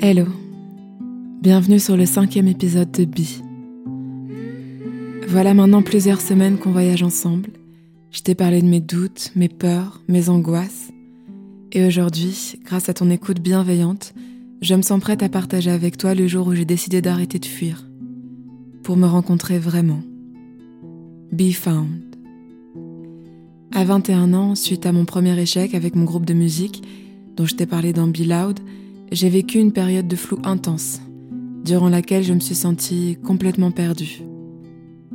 Hello, 0.00 0.26
bienvenue 1.42 1.80
sur 1.80 1.96
le 1.96 2.06
cinquième 2.06 2.46
épisode 2.46 2.92
de 2.92 3.04
Bi. 3.04 3.42
Voilà 5.26 5.54
maintenant 5.54 5.82
plusieurs 5.82 6.20
semaines 6.20 6.56
qu'on 6.56 6.70
voyage 6.70 7.02
ensemble. 7.02 7.50
Je 8.12 8.20
t'ai 8.20 8.36
parlé 8.36 8.62
de 8.62 8.68
mes 8.68 8.78
doutes, 8.78 9.32
mes 9.34 9.48
peurs, 9.48 10.00
mes 10.06 10.28
angoisses. 10.28 10.92
Et 11.72 11.84
aujourd'hui, 11.84 12.60
grâce 12.64 12.88
à 12.88 12.94
ton 12.94 13.10
écoute 13.10 13.40
bienveillante, 13.40 14.14
je 14.62 14.76
me 14.76 14.82
sens 14.82 15.00
prête 15.00 15.24
à 15.24 15.28
partager 15.28 15.72
avec 15.72 15.98
toi 15.98 16.14
le 16.14 16.28
jour 16.28 16.46
où 16.46 16.54
j'ai 16.54 16.64
décidé 16.64 17.02
d'arrêter 17.02 17.40
de 17.40 17.46
fuir, 17.46 17.84
pour 18.84 18.96
me 18.96 19.06
rencontrer 19.06 19.58
vraiment. 19.58 20.00
Be 21.32 21.50
found. 21.50 22.16
À 23.74 23.82
21 23.82 24.32
ans, 24.32 24.54
suite 24.54 24.86
à 24.86 24.92
mon 24.92 25.04
premier 25.04 25.36
échec 25.40 25.74
avec 25.74 25.96
mon 25.96 26.04
groupe 26.04 26.24
de 26.24 26.34
musique, 26.34 26.84
dont 27.36 27.46
je 27.46 27.56
t'ai 27.56 27.66
parlé 27.66 27.92
dans 27.92 28.06
Be 28.06 28.18
Loud, 28.18 28.60
j'ai 29.10 29.28
vécu 29.28 29.58
une 29.58 29.72
période 29.72 30.08
de 30.08 30.16
flou 30.16 30.38
intense, 30.44 31.00
durant 31.64 31.88
laquelle 31.88 32.22
je 32.22 32.34
me 32.34 32.40
suis 32.40 32.54
sentie 32.54 33.18
complètement 33.24 33.70
perdue. 33.70 34.22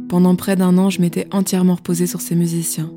Pendant 0.10 0.36
près 0.36 0.56
d'un 0.56 0.78
an, 0.78 0.90
je 0.90 1.02
m'étais 1.02 1.28
entièrement 1.32 1.76
reposée 1.76 2.08
sur 2.08 2.22
ces 2.22 2.36
musiciens. 2.36 2.92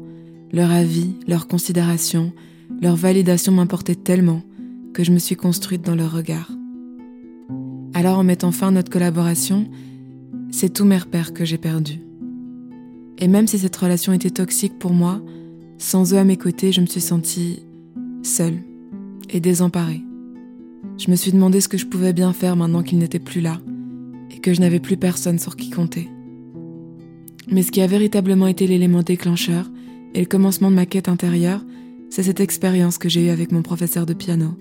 Leur 0.52 0.70
avis, 0.70 1.14
leur 1.26 1.46
considération, 1.46 2.32
leur 2.80 2.96
validation 2.96 3.52
m'importaient 3.52 3.94
tellement 3.94 4.42
que 4.92 5.04
je 5.04 5.12
me 5.12 5.18
suis 5.18 5.36
construite 5.36 5.82
dans 5.82 5.94
leur 5.94 6.12
regard. 6.12 6.50
Alors 7.94 8.18
en 8.18 8.24
mettant 8.24 8.52
fin 8.52 8.68
à 8.68 8.70
notre 8.70 8.90
collaboration, 8.90 9.66
c'est 10.50 10.72
tous 10.72 10.84
mes 10.84 10.98
repères 10.98 11.32
que 11.32 11.44
j'ai 11.44 11.58
perdus. 11.58 12.00
Et 13.18 13.28
même 13.28 13.46
si 13.46 13.58
cette 13.58 13.76
relation 13.76 14.12
était 14.12 14.30
toxique 14.30 14.78
pour 14.78 14.92
moi, 14.92 15.20
sans 15.78 16.12
eux 16.14 16.18
à 16.18 16.24
mes 16.24 16.36
côtés, 16.36 16.72
je 16.72 16.80
me 16.80 16.86
suis 16.86 17.00
sentie 17.00 17.62
seule 18.22 18.58
et 19.30 19.40
désemparée. 19.40 20.05
Je 20.98 21.10
me 21.10 21.16
suis 21.16 21.32
demandé 21.32 21.60
ce 21.60 21.68
que 21.68 21.78
je 21.78 21.86
pouvais 21.86 22.12
bien 22.12 22.32
faire 22.32 22.56
maintenant 22.56 22.82
qu'ils 22.82 22.98
n'étaient 22.98 23.18
plus 23.18 23.40
là 23.40 23.58
et 24.30 24.38
que 24.38 24.54
je 24.54 24.60
n'avais 24.60 24.80
plus 24.80 24.96
personne 24.96 25.38
sur 25.38 25.56
qui 25.56 25.70
compter. 25.70 26.08
Mais 27.50 27.62
ce 27.62 27.70
qui 27.70 27.80
a 27.80 27.86
véritablement 27.86 28.46
été 28.46 28.66
l'élément 28.66 29.02
déclencheur 29.02 29.70
et 30.14 30.20
le 30.20 30.26
commencement 30.26 30.70
de 30.70 30.76
ma 30.76 30.86
quête 30.86 31.08
intérieure, 31.08 31.64
c'est 32.10 32.22
cette 32.22 32.40
expérience 32.40 32.98
que 32.98 33.08
j'ai 33.08 33.26
eue 33.26 33.30
avec 33.30 33.52
mon 33.52 33.62
professeur 33.62 34.06
de 34.06 34.14
piano. 34.14 34.56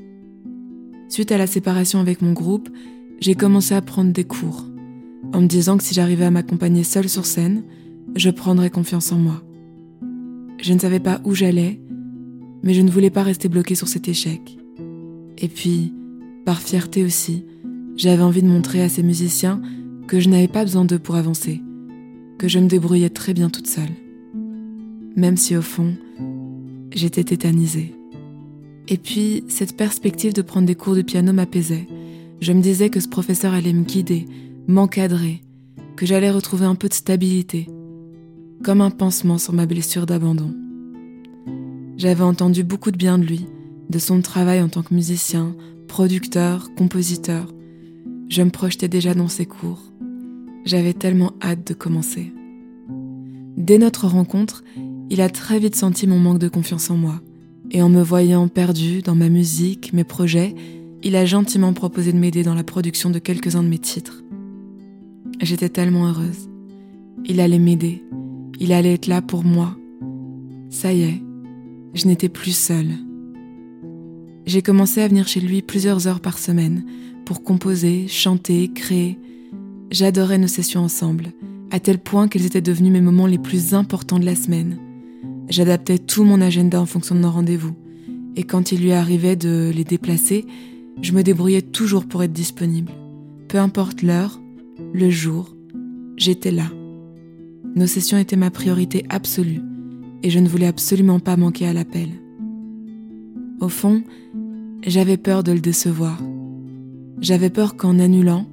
Suite 1.10 1.32
à 1.32 1.38
la 1.38 1.48
séparation 1.48 2.00
avec 2.00 2.22
mon 2.22 2.34
groupe, 2.34 2.70
j'ai 3.20 3.36
commencé 3.36 3.74
à 3.74 3.82
prendre 3.82 4.12
des 4.12 4.24
cours, 4.24 4.66
en 5.34 5.42
me 5.42 5.48
disant 5.48 5.78
que 5.78 5.84
si 5.84 5.94
j'arrivais 5.94 6.26
à 6.26 6.32
m'accompagner 6.32 6.84
seule 6.84 7.10
sur 7.10 7.26
scène, 7.26 7.64
je 8.16 8.30
prendrais 8.30 8.70
confiance 8.70 9.12
en 9.12 9.18
moi. 9.18 9.42
Je 10.62 10.74
ne 10.74 10.80
savais 10.80 11.00
pas 11.00 11.22
où 11.24 11.34
j'allais, 11.34 11.80
mais 12.64 12.74
je 12.74 12.82
ne 12.82 12.90
voulais 12.90 13.10
pas 13.10 13.24
rester 13.24 13.48
bloquée 13.48 13.76
sur 13.76 13.88
cet 13.88 14.08
échec. 14.08 14.58
Et 15.38 15.48
puis, 15.48 15.94
par 16.46 16.60
fierté 16.60 17.04
aussi, 17.04 17.44
j'avais 17.98 18.22
envie 18.22 18.44
de 18.44 18.48
montrer 18.48 18.82
à 18.84 18.90
ces 18.90 19.04
musiciens 19.04 19.62
que 20.08 20.20
je 20.20 20.30
n'avais 20.30 20.48
pas 20.48 20.64
besoin 20.64 20.86
d'eux 20.86 21.00
pour 21.00 21.16
avancer, 21.16 21.62
que 22.38 22.48
je 22.48 22.60
me 22.60 22.68
débrouillais 22.68 23.10
très 23.10 23.34
bien 23.34 23.50
toute 23.50 23.68
seule. 23.68 23.90
Même 25.16 25.38
si 25.38 25.58
au 25.58 25.62
fond, 25.62 25.96
j'étais 26.92 27.24
tétanisée. 27.24 27.96
Et 28.88 28.98
puis, 28.98 29.44
cette 29.48 29.76
perspective 29.76 30.34
de 30.34 30.44
prendre 30.44 30.68
des 30.68 30.76
cours 30.76 30.96
de 30.96 31.02
piano 31.02 31.34
m'apaisait. 31.34 31.88
Je 32.42 32.54
me 32.54 32.62
disais 32.62 32.90
que 32.90 33.00
ce 33.00 33.08
professeur 33.08 33.54
allait 33.54 33.74
me 33.74 33.84
guider, 33.84 34.28
m'encadrer, 34.68 35.42
que 35.96 36.06
j'allais 36.06 36.30
retrouver 36.30 36.66
un 36.66 36.76
peu 36.76 36.90
de 36.90 36.94
stabilité, 36.94 37.68
comme 38.64 38.82
un 38.82 38.92
pansement 38.92 39.40
sur 39.40 39.54
ma 39.54 39.66
blessure 39.66 40.06
d'abandon. 40.06 40.54
J'avais 41.98 42.24
entendu 42.24 42.64
beaucoup 42.64 42.92
de 42.92 42.98
bien 42.98 43.18
de 43.18 43.24
lui, 43.24 43.48
de 43.90 43.98
son 44.00 44.22
travail 44.22 44.62
en 44.62 44.68
tant 44.68 44.84
que 44.84 44.94
musicien, 44.94 45.56
producteur, 45.96 46.76
compositeur. 46.76 47.48
Je 48.28 48.42
me 48.42 48.50
projetais 48.50 48.90
déjà 48.90 49.14
dans 49.14 49.30
ses 49.30 49.46
cours. 49.46 49.82
J'avais 50.66 50.92
tellement 50.92 51.32
hâte 51.42 51.66
de 51.66 51.74
commencer. 51.74 52.34
Dès 53.56 53.78
notre 53.78 54.06
rencontre, 54.06 54.66
il 55.10 55.22
a 55.22 55.30
très 55.30 55.58
vite 55.58 55.78
senti 55.78 56.06
mon 56.06 56.20
manque 56.20 56.40
de 56.40 56.50
confiance 56.50 56.90
en 56.90 56.98
moi. 56.98 57.22
Et 57.72 57.82
en 57.82 57.88
me 57.88 58.02
voyant 58.02 58.50
perdue 58.50 59.04
dans 59.04 59.16
ma 59.16 59.30
musique, 59.30 59.94
mes 59.94 60.04
projets, 60.04 60.54
il 61.02 61.16
a 61.16 61.24
gentiment 61.24 61.72
proposé 61.72 62.12
de 62.12 62.20
m'aider 62.20 62.44
dans 62.44 62.56
la 62.56 62.66
production 62.66 63.10
de 63.10 63.20
quelques-uns 63.20 63.64
de 63.64 63.70
mes 63.70 63.80
titres. 63.80 64.22
J'étais 65.40 65.70
tellement 65.70 66.08
heureuse. 66.08 66.50
Il 67.24 67.40
allait 67.40 67.58
m'aider. 67.58 68.04
Il 68.60 68.74
allait 68.74 68.96
être 68.96 69.08
là 69.08 69.22
pour 69.22 69.46
moi. 69.46 69.78
Ça 70.70 70.92
y 70.92 71.04
est, 71.04 71.24
je 71.94 72.06
n'étais 72.06 72.28
plus 72.28 72.54
seule. 72.54 72.96
J'ai 74.46 74.62
commencé 74.62 75.02
à 75.02 75.08
venir 75.08 75.28
chez 75.28 75.40
lui 75.40 75.64
plusieurs 75.64 76.08
heures 76.08 76.20
par 76.20 76.38
semaine 76.38 76.86
pour 77.26 77.44
composer, 77.44 78.08
chanter, 78.08 78.72
créer. 78.72 79.18
J'adorais 79.90 80.38
nos 80.38 80.48
sessions 80.48 80.82
ensemble, 80.82 81.34
à 81.72 81.80
tel 81.80 81.98
point 81.98 82.28
qu'elles 82.28 82.46
étaient 82.46 82.62
devenues 82.62 82.92
mes 82.92 83.02
moments 83.02 83.26
les 83.26 83.40
plus 83.40 83.74
importants 83.74 84.20
de 84.20 84.26
la 84.26 84.36
semaine. 84.36 84.78
J'adaptais 85.50 85.98
tout 85.98 86.24
mon 86.24 86.42
agenda 86.42 86.80
en 86.80 86.86
fonction 86.86 87.16
de 87.16 87.22
nos 87.22 87.32
rendez-vous, 87.32 87.74
et 88.36 88.44
quand 88.44 88.72
il 88.72 88.82
lui 88.82 88.92
arrivait 88.92 89.36
de 89.36 89.72
les 89.74 89.84
déplacer, 89.84 90.46
je 91.02 91.14
me 91.14 91.24
débrouillais 91.24 91.64
toujours 91.64 92.06
pour 92.06 92.22
être 92.22 92.34
disponible. 92.34 92.92
Peu 93.48 93.58
importe 93.58 94.04
l'heure, 94.04 94.40
le 94.94 95.10
jour, 95.10 95.56
j'étais 96.18 96.52
là. 96.52 96.70
Nos 97.76 97.88
sessions 97.88 98.20
étaient 98.20 98.36
ma 98.36 98.52
priorité 98.52 99.06
absolue, 99.10 99.62
et 100.22 100.30
je 100.30 100.40
ne 100.40 100.48
voulais 100.48 100.68
absolument 100.68 101.20
pas 101.20 101.36
manquer 101.36 101.66
à 101.66 101.74
l'appel. 101.74 102.10
Au 103.66 103.70
fond, 103.70 104.04
j'avais 104.84 105.18
peur 105.18 105.42
de 105.42 105.52
le 105.52 105.60
décevoir. 105.60 106.22
J'avais 107.20 107.50
peur 107.50 107.76
qu'en 107.76 107.98
annulant 107.98 108.46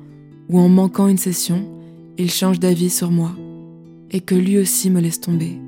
ou 0.48 0.58
en 0.58 0.70
manquant 0.70 1.06
une 1.06 1.18
session, 1.18 1.68
il 2.16 2.30
change 2.30 2.58
d'avis 2.58 2.88
sur 2.88 3.10
moi 3.10 3.32
et 4.10 4.22
que 4.22 4.34
lui 4.34 4.56
aussi 4.56 4.88
me 4.88 5.02
laisse 5.02 5.20
tomber. 5.20 5.60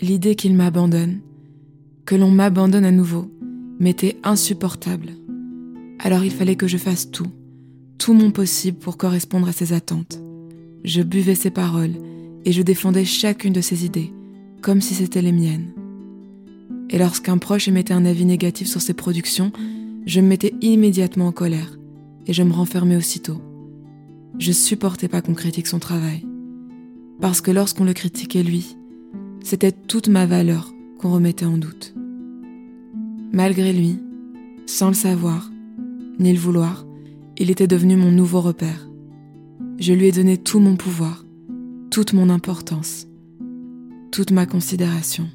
L'idée 0.00 0.36
qu'il 0.36 0.54
m'abandonne, 0.54 1.18
que 2.04 2.14
l'on 2.14 2.30
m'abandonne 2.30 2.84
à 2.84 2.92
nouveau, 2.92 3.28
m'était 3.80 4.16
insupportable. 4.22 5.14
Alors 5.98 6.22
il 6.22 6.30
fallait 6.30 6.54
que 6.54 6.68
je 6.68 6.78
fasse 6.78 7.10
tout, 7.10 7.26
tout 7.98 8.14
mon 8.14 8.30
possible 8.30 8.78
pour 8.78 8.96
correspondre 8.96 9.48
à 9.48 9.52
ses 9.52 9.72
attentes. 9.72 10.20
Je 10.84 11.02
buvais 11.02 11.34
ses 11.34 11.50
paroles 11.50 11.96
et 12.44 12.52
je 12.52 12.62
défendais 12.62 13.04
chacune 13.04 13.52
de 13.52 13.60
ses 13.60 13.84
idées, 13.84 14.12
comme 14.62 14.80
si 14.80 14.94
c'était 14.94 15.20
les 15.20 15.32
miennes. 15.32 15.72
Et 16.90 16.98
lorsqu'un 16.98 17.38
proche 17.38 17.68
émettait 17.68 17.94
un 17.94 18.04
avis 18.04 18.24
négatif 18.24 18.68
sur 18.68 18.80
ses 18.80 18.94
productions, 18.94 19.52
je 20.06 20.20
me 20.20 20.28
mettais 20.28 20.54
immédiatement 20.60 21.28
en 21.28 21.32
colère 21.32 21.78
et 22.26 22.32
je 22.32 22.42
me 22.42 22.52
renfermais 22.52 22.96
aussitôt. 22.96 23.40
Je 24.38 24.52
supportais 24.52 25.08
pas 25.08 25.22
qu'on 25.22 25.34
critique 25.34 25.66
son 25.66 25.78
travail. 25.78 26.24
Parce 27.20 27.40
que 27.40 27.50
lorsqu'on 27.50 27.84
le 27.84 27.94
critiquait 27.94 28.42
lui, 28.42 28.76
c'était 29.42 29.72
toute 29.72 30.08
ma 30.08 30.26
valeur 30.26 30.72
qu'on 30.98 31.12
remettait 31.12 31.46
en 31.46 31.56
doute. 31.56 31.94
Malgré 33.32 33.72
lui, 33.72 33.98
sans 34.66 34.88
le 34.88 34.94
savoir, 34.94 35.50
ni 36.18 36.32
le 36.32 36.38
vouloir, 36.38 36.86
il 37.38 37.50
était 37.50 37.66
devenu 37.66 37.96
mon 37.96 38.10
nouveau 38.10 38.40
repère. 38.40 38.88
Je 39.78 39.92
lui 39.92 40.06
ai 40.06 40.12
donné 40.12 40.36
tout 40.38 40.60
mon 40.60 40.76
pouvoir, 40.76 41.24
toute 41.90 42.12
mon 42.12 42.30
importance, 42.30 43.06
toute 44.10 44.30
ma 44.30 44.46
considération. 44.46 45.28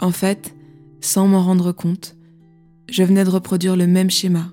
En 0.00 0.10
fait, 0.10 0.54
sans 1.04 1.28
m'en 1.28 1.42
rendre 1.42 1.72
compte, 1.72 2.16
je 2.88 3.02
venais 3.02 3.24
de 3.24 3.30
reproduire 3.30 3.76
le 3.76 3.86
même 3.86 4.10
schéma 4.10 4.52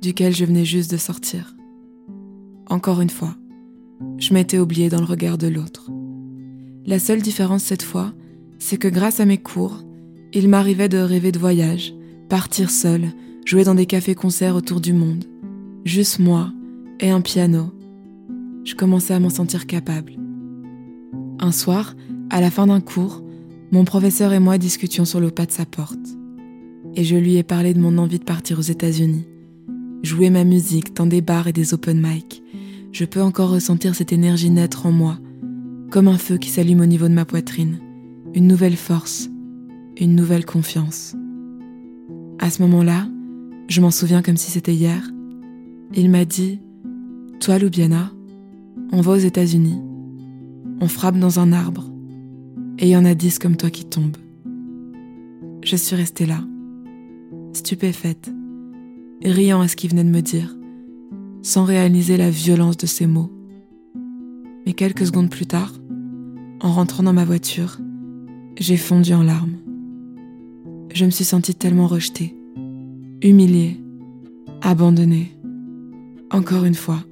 duquel 0.00 0.34
je 0.34 0.44
venais 0.44 0.64
juste 0.66 0.90
de 0.90 0.98
sortir. 0.98 1.54
Encore 2.68 3.00
une 3.00 3.10
fois, 3.10 3.34
je 4.18 4.34
m'étais 4.34 4.58
oubliée 4.58 4.90
dans 4.90 4.98
le 4.98 5.06
regard 5.06 5.38
de 5.38 5.48
l'autre. 5.48 5.90
La 6.84 6.98
seule 6.98 7.22
différence 7.22 7.62
cette 7.62 7.82
fois, 7.82 8.12
c'est 8.58 8.76
que 8.76 8.88
grâce 8.88 9.20
à 9.20 9.24
mes 9.24 9.38
cours, 9.38 9.82
il 10.34 10.48
m'arrivait 10.48 10.90
de 10.90 10.98
rêver 10.98 11.32
de 11.32 11.38
voyage, 11.38 11.94
partir 12.28 12.68
seul, 12.68 13.08
jouer 13.46 13.64
dans 13.64 13.74
des 13.74 13.86
cafés-concerts 13.86 14.56
autour 14.56 14.80
du 14.82 14.92
monde. 14.92 15.24
Juste 15.86 16.18
moi 16.18 16.52
et 17.00 17.10
un 17.10 17.22
piano. 17.22 17.72
Je 18.64 18.74
commençais 18.74 19.14
à 19.14 19.20
m'en 19.20 19.30
sentir 19.30 19.66
capable. 19.66 20.16
Un 21.38 21.52
soir, 21.52 21.94
à 22.28 22.42
la 22.42 22.50
fin 22.50 22.66
d'un 22.66 22.80
cours, 22.80 23.23
mon 23.74 23.84
professeur 23.84 24.32
et 24.32 24.38
moi 24.38 24.56
discutions 24.56 25.04
sur 25.04 25.18
le 25.18 25.32
pas 25.32 25.46
de 25.46 25.50
sa 25.50 25.66
porte. 25.66 25.98
Et 26.94 27.02
je 27.02 27.16
lui 27.16 27.38
ai 27.38 27.42
parlé 27.42 27.74
de 27.74 27.80
mon 27.80 27.98
envie 27.98 28.20
de 28.20 28.24
partir 28.24 28.60
aux 28.60 28.62
États-Unis. 28.62 29.26
Jouer 30.04 30.30
ma 30.30 30.44
musique 30.44 30.94
dans 30.94 31.06
des 31.06 31.20
bars 31.20 31.48
et 31.48 31.52
des 31.52 31.74
open 31.74 32.00
mic. 32.00 32.40
Je 32.92 33.04
peux 33.04 33.20
encore 33.20 33.50
ressentir 33.50 33.96
cette 33.96 34.12
énergie 34.12 34.50
naître 34.50 34.86
en 34.86 34.92
moi, 34.92 35.18
comme 35.90 36.06
un 36.06 36.18
feu 36.18 36.38
qui 36.38 36.50
s'allume 36.50 36.82
au 36.82 36.86
niveau 36.86 37.08
de 37.08 37.14
ma 37.14 37.24
poitrine. 37.24 37.80
Une 38.32 38.46
nouvelle 38.46 38.76
force, 38.76 39.28
une 39.96 40.14
nouvelle 40.14 40.46
confiance. 40.46 41.16
À 42.38 42.50
ce 42.50 42.62
moment-là, 42.62 43.08
je 43.66 43.80
m'en 43.80 43.90
souviens 43.90 44.22
comme 44.22 44.36
si 44.36 44.52
c'était 44.52 44.74
hier. 44.74 45.02
Il 45.96 46.10
m'a 46.10 46.24
dit 46.24 46.60
Toi, 47.40 47.58
Loubiana, 47.58 48.12
on 48.92 49.00
va 49.00 49.14
aux 49.14 49.16
États-Unis. 49.16 49.82
On 50.80 50.86
frappe 50.86 51.18
dans 51.18 51.40
un 51.40 51.50
arbre 51.50 51.90
et 52.78 52.86
il 52.86 52.88
y 52.88 52.96
en 52.96 53.04
a 53.04 53.14
dix 53.14 53.38
comme 53.38 53.56
toi 53.56 53.70
qui 53.70 53.84
tombent. 53.84 54.16
Je 55.62 55.76
suis 55.76 55.96
restée 55.96 56.26
là, 56.26 56.40
stupéfaite, 57.52 58.30
riant 59.24 59.60
à 59.60 59.68
ce 59.68 59.76
qu'il 59.76 59.90
venait 59.90 60.04
de 60.04 60.10
me 60.10 60.20
dire, 60.20 60.54
sans 61.42 61.64
réaliser 61.64 62.16
la 62.16 62.30
violence 62.30 62.76
de 62.76 62.86
ses 62.86 63.06
mots. 63.06 63.30
Mais 64.66 64.72
quelques 64.72 65.06
secondes 65.06 65.30
plus 65.30 65.46
tard, 65.46 65.72
en 66.60 66.72
rentrant 66.72 67.02
dans 67.02 67.12
ma 67.12 67.24
voiture, 67.24 67.78
j'ai 68.58 68.76
fondu 68.76 69.12
en 69.14 69.22
larmes. 69.22 69.56
Je 70.92 71.04
me 71.04 71.10
suis 71.10 71.24
sentie 71.24 71.54
tellement 71.54 71.86
rejetée, 71.86 72.36
humiliée, 73.22 73.80
abandonnée. 74.62 75.32
Encore 76.30 76.64
une 76.64 76.74
fois, 76.74 77.04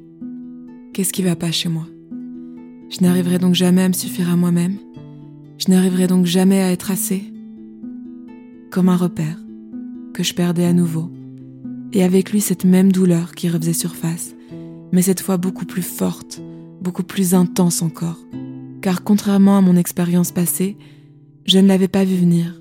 qu'est-ce 0.93 1.13
qui 1.13 1.23
va 1.23 1.37
pas 1.37 1.51
chez 1.51 1.69
moi? 1.69 1.87
Je 2.91 3.03
n'arriverai 3.03 3.39
donc 3.39 3.55
jamais 3.55 3.83
à 3.83 3.89
me 3.89 3.95
suffire 3.95 4.31
à 4.31 4.37
moi-même? 4.37 4.77
Je 5.65 5.71
n'arriverai 5.71 6.09
donc 6.09 6.27
jamais 6.27 6.61
à 6.61 6.73
être 6.73 6.91
assez. 6.91 7.23
Comme 8.73 8.89
un 8.89 8.97
repère 8.97 9.39
que 10.13 10.25
je 10.25 10.35
perdais 10.35 10.65
à 10.65 10.73
nouveau. 10.73 11.09
Et 11.93 12.03
avec 12.03 12.33
lui 12.33 12.41
cette 12.41 12.65
même 12.65 12.91
douleur 12.91 13.33
qui 13.33 13.49
refaisait 13.49 13.73
surface, 13.73 14.35
mais 14.91 15.03
cette 15.03 15.21
fois 15.21 15.37
beaucoup 15.37 15.65
plus 15.65 15.83
forte, 15.83 16.43
beaucoup 16.81 17.05
plus 17.05 17.33
intense 17.33 17.81
encore. 17.81 18.19
Car 18.81 19.05
contrairement 19.05 19.57
à 19.57 19.61
mon 19.61 19.77
expérience 19.77 20.33
passée, 20.33 20.77
je 21.45 21.61
ne 21.61 21.69
l'avais 21.69 21.87
pas 21.87 22.05
vu 22.05 22.17
venir. 22.17 22.61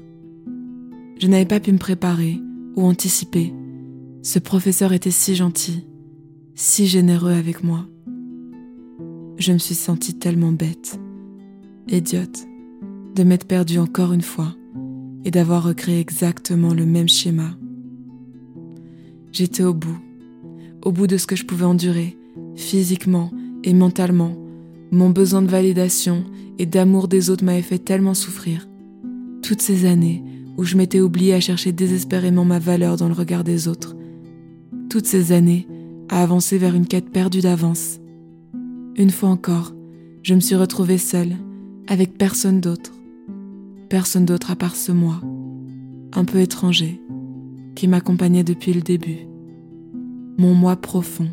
Je 1.18 1.26
n'avais 1.26 1.46
pas 1.46 1.60
pu 1.60 1.72
me 1.72 1.80
préparer 1.80 2.40
ou 2.76 2.84
anticiper. 2.84 3.52
Ce 4.22 4.38
professeur 4.38 4.94
était 4.94 5.10
si 5.10 5.34
gentil, 5.34 5.88
si 6.54 6.86
généreux 6.86 7.34
avec 7.34 7.64
moi. 7.64 7.88
Je 9.38 9.54
me 9.54 9.58
suis 9.58 9.74
sentie 9.74 10.20
tellement 10.20 10.52
bête, 10.52 11.00
idiote, 11.88 12.46
de 13.16 13.24
m'être 13.24 13.46
perdue 13.46 13.80
encore 13.80 14.14
une 14.14 14.22
fois 14.22 14.56
et 15.26 15.32
d'avoir 15.32 15.64
recréé 15.64 16.00
exactement 16.00 16.74
le 16.74 16.86
même 16.86 17.10
schéma. 17.10 17.52
J'étais 19.32 19.64
au 19.64 19.74
bout, 19.74 20.00
au 20.84 20.92
bout 20.92 21.08
de 21.08 21.18
ce 21.18 21.28
que 21.28 21.36
je 21.36 21.46
pouvais 21.46 21.66
endurer, 21.66 22.18
physiquement 22.56 23.32
et 23.64 23.74
mentalement. 23.74 24.36
Mon 24.92 25.10
besoin 25.10 25.42
de 25.42 25.50
validation 25.50 26.24
et 26.58 26.66
d'amour 26.66 27.08
des 27.08 27.30
autres 27.30 27.46
m'avait 27.46 27.62
fait 27.62 27.80
tellement 27.80 28.14
souffrir. 28.14 28.68
Toutes 29.42 29.62
ces 29.62 29.86
années 29.86 30.24
où 30.58 30.64
je 30.64 30.76
m'étais 30.76 31.00
oubliée 31.00 31.34
à 31.34 31.40
chercher 31.40 31.72
désespérément 31.72 32.46
ma 32.46 32.60
valeur 32.60 32.98
dans 32.98 33.08
le 33.08 33.14
regard 33.14 33.44
des 33.44 33.68
autres. 33.68 33.96
Toutes 34.90 35.08
ces 35.08 35.32
années 35.32 35.68
à 36.10 36.22
avancer 36.22 36.58
vers 36.58 36.76
une 36.76 36.88
quête 36.88 37.10
perdue 37.10 37.40
d'avance. 37.40 38.00
Une 38.98 39.12
fois 39.12 39.30
encore, 39.30 39.74
je 40.24 40.36
me 40.36 40.42
suis 40.42 40.56
retrouvée 40.56 40.98
seule, 40.98 41.38
avec 41.88 42.18
personne 42.18 42.60
d'autre 42.60 42.92
personne 43.92 44.24
d'autre 44.24 44.52
à 44.52 44.56
part 44.56 44.78
ce 44.78 44.94
moi, 44.94 45.20
un 46.14 46.24
peu 46.24 46.40
étranger, 46.40 47.02
qui 47.76 47.90
m'accompagnait 47.90 48.46
depuis 48.46 48.72
le 48.72 48.80
début, 48.80 49.28
mon 50.38 50.54
moi 50.54 50.78
profond. 50.78 51.28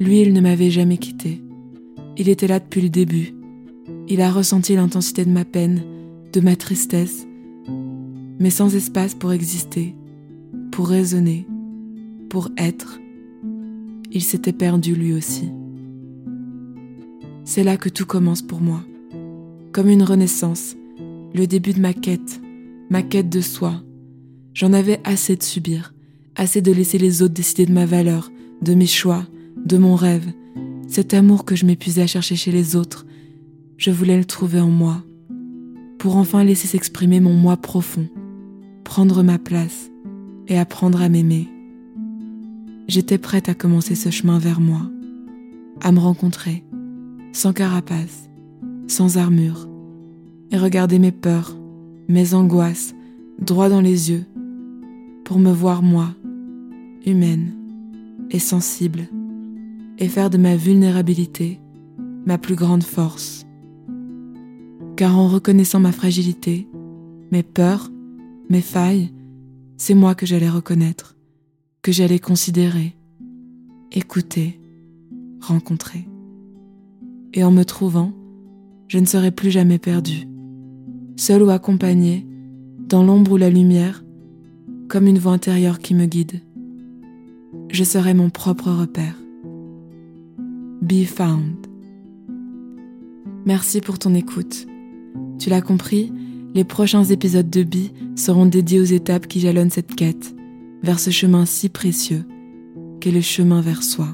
Lui, 0.00 0.22
il 0.22 0.32
ne 0.32 0.40
m'avait 0.40 0.72
jamais 0.72 0.98
quitté. 0.98 1.40
Il 2.16 2.28
était 2.28 2.48
là 2.48 2.58
depuis 2.58 2.80
le 2.80 2.88
début. 2.88 3.32
Il 4.08 4.20
a 4.20 4.32
ressenti 4.32 4.74
l'intensité 4.74 5.24
de 5.24 5.30
ma 5.30 5.44
peine, 5.44 5.84
de 6.32 6.40
ma 6.40 6.56
tristesse, 6.56 7.28
mais 8.40 8.50
sans 8.50 8.74
espace 8.74 9.14
pour 9.14 9.32
exister, 9.32 9.94
pour 10.72 10.88
raisonner, 10.88 11.46
pour 12.28 12.50
être. 12.56 12.98
Il 14.10 14.22
s'était 14.22 14.52
perdu 14.52 14.96
lui 14.96 15.14
aussi. 15.14 15.48
C'est 17.44 17.62
là 17.62 17.76
que 17.76 17.88
tout 17.88 18.04
commence 18.04 18.42
pour 18.42 18.60
moi, 18.60 18.80
comme 19.70 19.88
une 19.88 20.02
renaissance 20.02 20.74
le 21.34 21.48
début 21.48 21.72
de 21.72 21.80
ma 21.80 21.92
quête, 21.92 22.40
ma 22.90 23.02
quête 23.02 23.28
de 23.28 23.40
soi. 23.40 23.82
J'en 24.54 24.72
avais 24.72 25.00
assez 25.02 25.34
de 25.34 25.42
subir, 25.42 25.92
assez 26.36 26.62
de 26.62 26.70
laisser 26.70 26.96
les 26.96 27.22
autres 27.22 27.34
décider 27.34 27.66
de 27.66 27.72
ma 27.72 27.86
valeur, 27.86 28.30
de 28.62 28.72
mes 28.74 28.86
choix, 28.86 29.26
de 29.56 29.76
mon 29.76 29.96
rêve. 29.96 30.32
Cet 30.86 31.12
amour 31.12 31.44
que 31.44 31.56
je 31.56 31.66
m'épuisais 31.66 32.02
à 32.02 32.06
chercher 32.06 32.36
chez 32.36 32.52
les 32.52 32.76
autres, 32.76 33.04
je 33.76 33.90
voulais 33.90 34.16
le 34.16 34.24
trouver 34.24 34.60
en 34.60 34.70
moi, 34.70 35.02
pour 35.98 36.16
enfin 36.16 36.44
laisser 36.44 36.68
s'exprimer 36.68 37.18
mon 37.18 37.34
moi 37.34 37.56
profond, 37.56 38.06
prendre 38.84 39.24
ma 39.24 39.38
place 39.38 39.90
et 40.46 40.56
apprendre 40.56 41.02
à 41.02 41.08
m'aimer. 41.08 41.48
J'étais 42.86 43.18
prête 43.18 43.48
à 43.48 43.54
commencer 43.54 43.96
ce 43.96 44.10
chemin 44.10 44.38
vers 44.38 44.60
moi, 44.60 44.82
à 45.80 45.90
me 45.90 45.98
rencontrer, 45.98 46.62
sans 47.32 47.52
carapace, 47.52 48.28
sans 48.86 49.16
armure, 49.16 49.68
regarder 50.56 50.98
mes 50.98 51.12
peurs, 51.12 51.56
mes 52.08 52.34
angoisses, 52.34 52.94
droit 53.38 53.68
dans 53.68 53.80
les 53.80 54.10
yeux, 54.10 54.24
pour 55.24 55.38
me 55.38 55.50
voir 55.50 55.82
moi, 55.82 56.08
humaine 57.06 57.52
et 58.30 58.38
sensible, 58.38 59.08
et 59.98 60.08
faire 60.08 60.30
de 60.30 60.38
ma 60.38 60.56
vulnérabilité 60.56 61.60
ma 62.26 62.38
plus 62.38 62.54
grande 62.54 62.82
force. 62.82 63.44
Car 64.96 65.18
en 65.18 65.28
reconnaissant 65.28 65.80
ma 65.80 65.92
fragilité, 65.92 66.68
mes 67.30 67.42
peurs, 67.42 67.90
mes 68.48 68.60
failles, 68.60 69.12
c'est 69.76 69.94
moi 69.94 70.14
que 70.14 70.26
j'allais 70.26 70.48
reconnaître, 70.48 71.16
que 71.82 71.92
j'allais 71.92 72.18
considérer, 72.18 72.96
écouter, 73.92 74.60
rencontrer. 75.40 76.06
Et 77.34 77.44
en 77.44 77.50
me 77.50 77.64
trouvant, 77.64 78.12
je 78.88 78.98
ne 78.98 79.06
serai 79.06 79.30
plus 79.30 79.50
jamais 79.50 79.78
perdue 79.78 80.26
seul 81.16 81.42
ou 81.42 81.50
accompagné, 81.50 82.26
dans 82.88 83.02
l'ombre 83.02 83.32
ou 83.32 83.36
la 83.36 83.50
lumière, 83.50 84.04
comme 84.88 85.06
une 85.06 85.18
voix 85.18 85.32
intérieure 85.32 85.78
qui 85.78 85.94
me 85.94 86.06
guide. 86.06 86.40
Je 87.70 87.84
serai 87.84 88.14
mon 88.14 88.30
propre 88.30 88.70
repère. 88.70 89.16
Be 90.82 91.04
found. 91.04 91.66
Merci 93.46 93.80
pour 93.80 93.98
ton 93.98 94.14
écoute. 94.14 94.66
Tu 95.38 95.50
l'as 95.50 95.62
compris, 95.62 96.12
les 96.54 96.64
prochains 96.64 97.04
épisodes 97.04 97.50
de 97.50 97.62
Be 97.62 97.90
seront 98.16 98.46
dédiés 98.46 98.80
aux 98.80 98.84
étapes 98.84 99.26
qui 99.26 99.40
jalonnent 99.40 99.70
cette 99.70 99.94
quête, 99.94 100.34
vers 100.82 101.00
ce 101.00 101.10
chemin 101.10 101.46
si 101.46 101.68
précieux 101.68 102.24
qu'est 103.00 103.10
le 103.10 103.20
chemin 103.20 103.60
vers 103.60 103.82
soi. 103.82 104.08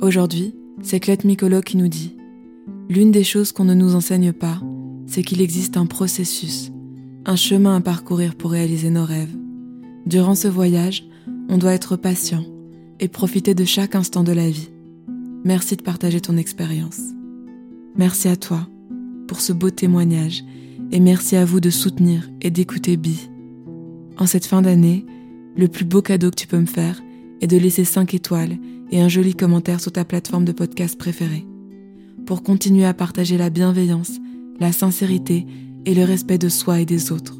Aujourd'hui, 0.00 0.54
c'est 0.82 1.00
Clette 1.00 1.24
Micolo 1.24 1.60
qui 1.60 1.76
nous 1.76 1.88
dit 1.88 2.16
L'une 2.88 3.10
des 3.10 3.24
choses 3.24 3.52
qu'on 3.52 3.64
ne 3.64 3.74
nous 3.74 3.94
enseigne 3.94 4.32
pas, 4.32 4.60
c'est 5.06 5.22
qu'il 5.22 5.40
existe 5.40 5.76
un 5.76 5.86
processus, 5.86 6.70
un 7.24 7.36
chemin 7.36 7.76
à 7.76 7.80
parcourir 7.80 8.34
pour 8.34 8.50
réaliser 8.50 8.90
nos 8.90 9.04
rêves. 9.04 9.34
Durant 10.04 10.34
ce 10.34 10.48
voyage, 10.48 11.04
on 11.48 11.58
doit 11.58 11.74
être 11.74 11.96
patient 11.96 12.44
et 13.00 13.08
profiter 13.08 13.54
de 13.54 13.64
chaque 13.64 13.94
instant 13.94 14.22
de 14.22 14.32
la 14.32 14.48
vie. 14.48 14.70
Merci 15.44 15.76
de 15.76 15.82
partager 15.82 16.20
ton 16.20 16.36
expérience. 16.36 17.00
Merci 17.96 18.28
à 18.28 18.36
toi 18.36 18.66
pour 19.28 19.40
ce 19.40 19.52
beau 19.52 19.70
témoignage 19.70 20.44
et 20.92 21.00
merci 21.00 21.36
à 21.36 21.44
vous 21.44 21.60
de 21.60 21.70
soutenir 21.70 22.28
et 22.40 22.50
d'écouter 22.50 22.96
Bi. 22.96 23.28
En 24.18 24.26
cette 24.26 24.46
fin 24.46 24.62
d'année, 24.62 25.04
le 25.56 25.68
plus 25.68 25.84
beau 25.84 26.02
cadeau 26.02 26.30
que 26.30 26.36
tu 26.36 26.46
peux 26.46 26.58
me 26.58 26.66
faire 26.66 27.02
est 27.40 27.46
de 27.46 27.56
laisser 27.56 27.84
5 27.84 28.14
étoiles 28.14 28.56
et 28.90 29.00
un 29.00 29.08
joli 29.08 29.34
commentaire 29.34 29.80
sur 29.80 29.92
ta 29.92 30.04
plateforme 30.04 30.44
de 30.44 30.52
podcast 30.52 30.96
préférée. 30.98 31.46
Pour 32.24 32.42
continuer 32.42 32.84
à 32.84 32.94
partager 32.94 33.36
la 33.38 33.50
bienveillance 33.50 34.18
la 34.60 34.72
sincérité 34.72 35.46
et 35.84 35.94
le 35.94 36.04
respect 36.04 36.38
de 36.38 36.48
soi 36.48 36.80
et 36.80 36.84
des 36.86 37.12
autres. 37.12 37.36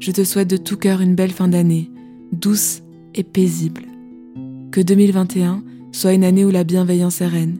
Je 0.00 0.10
te 0.10 0.24
souhaite 0.24 0.50
de 0.50 0.56
tout 0.56 0.76
cœur 0.76 1.00
une 1.00 1.14
belle 1.14 1.30
fin 1.30 1.48
d'année, 1.48 1.90
douce 2.32 2.82
et 3.14 3.22
paisible. 3.22 3.82
Que 4.70 4.80
2021 4.80 5.62
soit 5.92 6.14
une 6.14 6.24
année 6.24 6.44
où 6.44 6.50
la 6.50 6.64
bienveillance 6.64 7.20
est 7.20 7.26
reine 7.26 7.58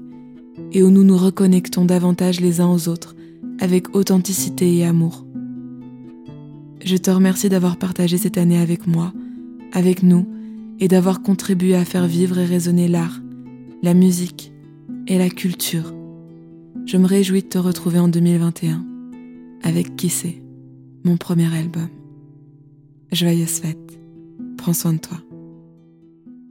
et 0.73 0.83
où 0.83 0.90
nous 0.90 1.04
nous 1.04 1.16
reconnectons 1.16 1.85
davantage 1.85 2.40
les 2.40 2.61
uns 2.61 2.69
aux 2.69 2.88
autres 2.88 3.14
avec 3.61 3.95
authenticité 3.95 4.76
et 4.76 4.85
amour. 4.85 5.26
Je 6.85 6.97
te 6.97 7.11
remercie 7.11 7.49
d'avoir 7.49 7.76
partagé 7.76 8.19
cette 8.19 8.38
année 8.38 8.59
avec 8.59 8.87
moi, 8.87 9.12
avec 9.73 10.02
nous, 10.02 10.26
et 10.81 10.88
d'avoir 10.88 11.23
contribué 11.23 11.76
à 11.76 11.85
faire 11.85 12.09
vivre 12.09 12.38
et 12.38 12.45
résonner 12.45 12.88
l'art, 12.88 13.21
la 13.85 13.95
musique 13.95 14.52
et 15.07 15.16
la 15.16 15.28
culture 15.31 15.95
je 16.86 16.96
me 16.96 17.06
réjouis 17.06 17.42
de 17.42 17.48
te 17.48 17.58
retrouver 17.58 17.98
en 17.98 18.08
2021 18.08 18.84
avec 19.62 19.96
Qui 19.96 20.12
mon 21.04 21.16
premier 21.16 21.52
album. 21.54 21.88
Joyeuse 23.10 23.60
fête, 23.60 23.98
prends 24.56 24.72
soin 24.72 24.94
de 24.94 24.98
toi. 24.98 25.18